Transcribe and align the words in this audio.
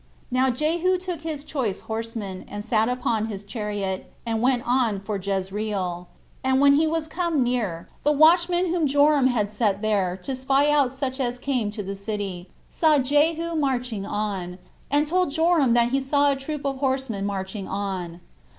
Now 0.31 0.49
Jehu 0.49 0.97
took 0.97 1.21
his 1.21 1.43
choice 1.43 1.81
horsemen, 1.81 2.43
and 2.47 2.65
sat 2.65 2.89
upon 2.89 3.27
his 3.27 3.43
chariot, 3.43 4.11
and 4.25 4.41
went 4.41 4.63
on 4.65 4.99
for 4.99 5.17
Jezreel; 5.17 6.07
and 6.43 6.59
when 6.59 6.73
he 6.73 6.87
was 6.87 7.07
come 7.07 7.43
near, 7.43 7.87
the 8.01 8.11
watchman 8.11 8.65
whom 8.73 8.87
Joram 8.87 9.27
had 9.27 9.51
set 9.51 9.83
there 9.83 10.17
to 10.23 10.35
spy 10.35 10.71
out 10.71 10.91
such 10.91 11.19
as 11.19 11.37
came 11.37 11.69
to 11.69 11.83
the 11.83 11.95
city, 11.95 12.49
saw 12.67 12.97
Jehu 12.97 13.53
marching 13.55 14.03
on, 14.07 14.57
and 14.89 15.05
told 15.07 15.29
Joram 15.29 15.73
that 15.73 15.89
he 15.91 16.01
saw 16.01 16.31
a 16.31 16.35
troop 16.35 16.65
of 16.65 16.77
horsemen 16.79 17.23
marching 17.27 17.67
on. 17.67 18.21